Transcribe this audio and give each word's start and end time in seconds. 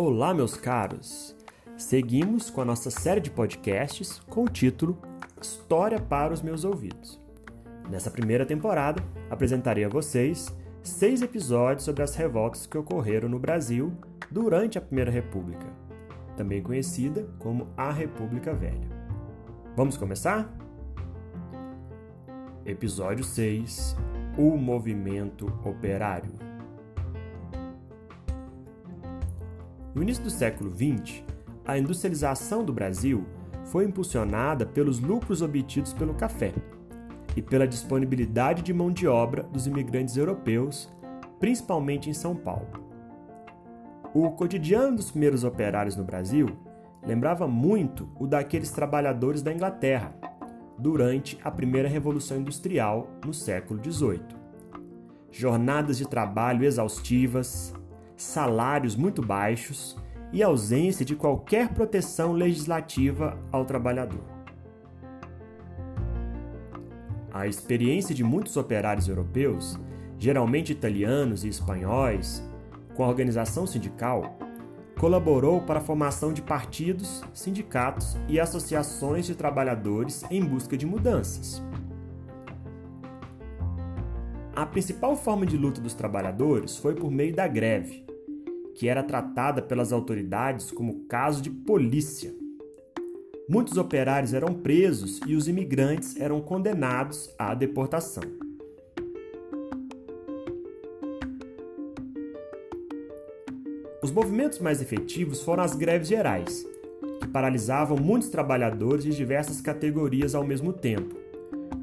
Olá, 0.00 0.32
meus 0.32 0.54
caros! 0.54 1.34
Seguimos 1.76 2.50
com 2.50 2.60
a 2.60 2.64
nossa 2.64 2.88
série 2.88 3.20
de 3.20 3.32
podcasts 3.32 4.20
com 4.30 4.44
o 4.44 4.48
título 4.48 4.96
História 5.42 5.98
para 6.00 6.32
os 6.32 6.40
Meus 6.40 6.62
Ouvidos. 6.62 7.20
Nessa 7.90 8.08
primeira 8.08 8.46
temporada, 8.46 9.02
apresentarei 9.28 9.84
a 9.84 9.88
vocês 9.88 10.56
seis 10.84 11.20
episódios 11.20 11.82
sobre 11.82 12.04
as 12.04 12.14
revoltas 12.14 12.64
que 12.64 12.78
ocorreram 12.78 13.28
no 13.28 13.40
Brasil 13.40 13.92
durante 14.30 14.78
a 14.78 14.80
Primeira 14.80 15.10
República, 15.10 15.66
também 16.36 16.62
conhecida 16.62 17.28
como 17.40 17.66
a 17.76 17.90
República 17.90 18.54
Velha. 18.54 18.88
Vamos 19.74 19.96
começar? 19.96 20.48
Episódio 22.64 23.24
6 23.24 23.96
O 24.38 24.56
Movimento 24.56 25.52
Operário. 25.64 26.47
No 29.94 30.02
início 30.02 30.22
do 30.22 30.30
século 30.30 30.70
XX, 30.70 31.22
a 31.66 31.78
industrialização 31.78 32.64
do 32.64 32.72
Brasil 32.72 33.26
foi 33.64 33.84
impulsionada 33.84 34.64
pelos 34.64 35.00
lucros 35.00 35.42
obtidos 35.42 35.92
pelo 35.92 36.14
café 36.14 36.52
e 37.36 37.42
pela 37.42 37.66
disponibilidade 37.66 38.62
de 38.62 38.72
mão 38.72 38.90
de 38.90 39.06
obra 39.06 39.42
dos 39.42 39.66
imigrantes 39.66 40.16
europeus, 40.16 40.88
principalmente 41.38 42.08
em 42.08 42.14
São 42.14 42.34
Paulo. 42.34 42.68
O 44.14 44.30
cotidiano 44.30 44.96
dos 44.96 45.10
primeiros 45.10 45.44
operários 45.44 45.96
no 45.96 46.04
Brasil 46.04 46.48
lembrava 47.06 47.46
muito 47.46 48.08
o 48.18 48.26
daqueles 48.26 48.70
trabalhadores 48.70 49.42
da 49.42 49.52
Inglaterra 49.52 50.14
durante 50.78 51.38
a 51.42 51.50
primeira 51.50 51.88
Revolução 51.88 52.38
Industrial 52.38 53.08
no 53.24 53.34
século 53.34 53.80
XVIII. 53.82 54.22
Jornadas 55.30 55.98
de 55.98 56.08
trabalho 56.08 56.64
exaustivas, 56.64 57.74
salários 58.18 58.96
muito 58.96 59.22
baixos 59.22 59.96
e 60.32 60.42
ausência 60.42 61.04
de 61.04 61.16
qualquer 61.16 61.72
proteção 61.72 62.32
legislativa 62.32 63.38
ao 63.50 63.64
trabalhador. 63.64 64.20
A 67.32 67.46
experiência 67.46 68.14
de 68.14 68.24
muitos 68.24 68.56
operários 68.56 69.08
europeus, 69.08 69.78
geralmente 70.18 70.72
italianos 70.72 71.44
e 71.44 71.48
espanhóis, 71.48 72.42
com 72.94 73.04
a 73.04 73.08
organização 73.08 73.66
sindical, 73.66 74.36
colaborou 74.98 75.60
para 75.60 75.78
a 75.78 75.82
formação 75.82 76.32
de 76.32 76.42
partidos, 76.42 77.22
sindicatos 77.32 78.16
e 78.26 78.40
associações 78.40 79.26
de 79.26 79.36
trabalhadores 79.36 80.24
em 80.30 80.44
busca 80.44 80.76
de 80.76 80.84
mudanças. 80.84 81.62
A 84.58 84.66
principal 84.66 85.14
forma 85.14 85.46
de 85.46 85.56
luta 85.56 85.80
dos 85.80 85.94
trabalhadores 85.94 86.76
foi 86.78 86.92
por 86.92 87.12
meio 87.12 87.32
da 87.32 87.46
greve, 87.46 88.04
que 88.74 88.88
era 88.88 89.04
tratada 89.04 89.62
pelas 89.62 89.92
autoridades 89.92 90.72
como 90.72 91.04
caso 91.04 91.40
de 91.40 91.48
polícia. 91.48 92.34
Muitos 93.48 93.76
operários 93.76 94.34
eram 94.34 94.52
presos 94.52 95.20
e 95.28 95.36
os 95.36 95.46
imigrantes 95.46 96.18
eram 96.18 96.40
condenados 96.40 97.32
à 97.38 97.54
deportação. 97.54 98.24
Os 104.02 104.10
movimentos 104.10 104.58
mais 104.58 104.82
efetivos 104.82 105.40
foram 105.40 105.62
as 105.62 105.76
greves 105.76 106.08
gerais, 106.08 106.66
que 107.20 107.28
paralisavam 107.28 107.96
muitos 107.96 108.28
trabalhadores 108.28 109.04
de 109.04 109.14
diversas 109.14 109.60
categorias 109.60 110.34
ao 110.34 110.42
mesmo 110.42 110.72
tempo, 110.72 111.27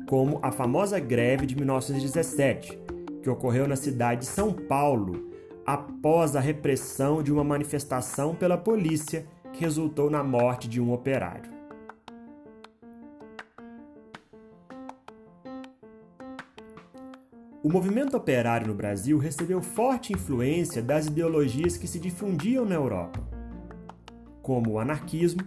como 0.05 0.39
a 0.41 0.51
famosa 0.51 0.99
greve 0.99 1.45
de 1.45 1.55
1917, 1.55 2.79
que 3.21 3.29
ocorreu 3.29 3.67
na 3.67 3.75
cidade 3.75 4.21
de 4.21 4.27
São 4.27 4.53
Paulo 4.53 5.29
após 5.65 6.35
a 6.35 6.39
repressão 6.39 7.23
de 7.23 7.33
uma 7.33 7.43
manifestação 7.43 8.35
pela 8.35 8.57
polícia 8.57 9.25
que 9.51 9.61
resultou 9.61 10.09
na 10.09 10.23
morte 10.23 10.67
de 10.67 10.79
um 10.79 10.93
operário. 10.93 11.55
O 17.63 17.71
movimento 17.71 18.15
operário 18.15 18.67
no 18.67 18.75
Brasil 18.75 19.17
recebeu 19.17 19.59
forte 19.59 20.13
influência 20.13 20.83
das 20.83 21.07
ideologias 21.07 21.77
que 21.77 21.87
se 21.87 21.99
difundiam 21.99 22.63
na 22.63 22.75
Europa, 22.75 23.23
como 24.43 24.73
o 24.73 24.79
anarquismo, 24.79 25.41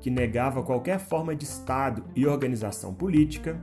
que 0.00 0.08
negava 0.08 0.62
qualquer 0.62 0.98
forma 0.98 1.36
de 1.36 1.44
Estado 1.44 2.02
e 2.16 2.26
organização 2.26 2.94
política, 2.94 3.62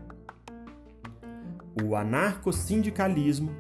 o 1.84 1.96
anarcossindicalismo, 1.96 3.52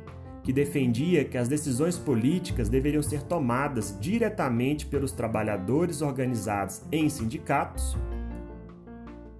que 0.44 0.54
defendia 0.54 1.26
que 1.26 1.38
as 1.38 1.48
decisões 1.48 1.98
políticas 1.98 2.70
deveriam 2.70 3.02
ser 3.02 3.24
tomadas 3.24 3.98
diretamente 4.00 4.86
pelos 4.86 5.12
trabalhadores 5.12 6.02
organizados 6.02 6.84
em 6.92 7.10
sindicatos, 7.10 7.98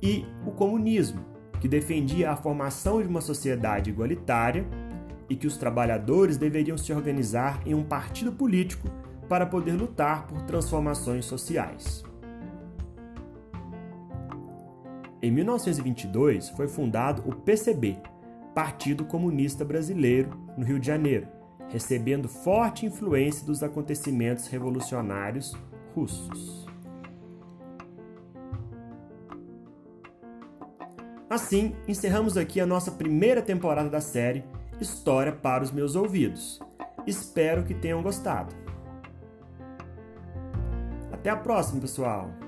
e 0.02 0.26
o 0.46 0.52
comunismo, 0.52 1.24
que 1.60 1.68
defendia 1.68 2.32
a 2.32 2.36
formação 2.36 3.02
de 3.02 3.08
uma 3.08 3.22
sociedade 3.22 3.90
igualitária 3.90 4.68
e 5.30 5.36
que 5.36 5.48
os 5.48 5.58
trabalhadores 5.58 6.38
deveriam 6.38 6.78
se 6.78 6.94
organizar 6.94 7.62
em 7.66 7.74
um 7.74 7.84
partido 7.84 8.32
político 8.32 8.88
para 9.28 9.46
poder 9.46 9.74
lutar 9.74 10.28
por 10.28 10.42
transformações 10.44 11.26
sociais. 11.26 12.04
Em 15.22 15.32
1922 15.32 16.50
foi 16.50 16.68
fundado 16.68 17.24
o 17.28 17.34
PCB, 17.34 17.98
Partido 18.56 19.04
Comunista 19.04 19.66
Brasileiro, 19.66 20.30
no 20.58 20.64
Rio 20.64 20.80
de 20.80 20.88
Janeiro, 20.88 21.28
recebendo 21.68 22.30
forte 22.30 22.86
influência 22.86 23.46
dos 23.46 23.62
acontecimentos 23.62 24.48
revolucionários 24.48 25.54
russos. 25.94 26.66
Assim, 31.30 31.76
encerramos 31.86 32.38
aqui 32.38 32.62
a 32.62 32.66
nossa 32.66 32.92
primeira 32.92 33.42
temporada 33.42 33.90
da 33.90 34.00
série 34.00 34.46
História 34.80 35.34
para 35.34 35.62
os 35.62 35.72
Meus 35.72 35.94
Ouvidos. 35.98 36.62
Espero 37.06 37.66
que 37.66 37.74
tenham 37.74 38.02
gostado. 38.02 38.56
Até 41.12 41.30
a 41.30 41.36
próxima, 41.36 41.82
pessoal! 41.82 42.45